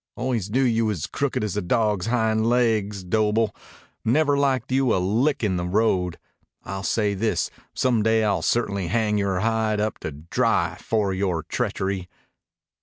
[0.15, 3.55] "Always knew you was crooked as a dog's hind laigs Doble.
[4.03, 6.17] Never liked you a lick in the road.
[6.63, 7.51] I'll say this.
[7.75, 12.09] Some day I'll certainly hang yore hide up to dry for yore treachery."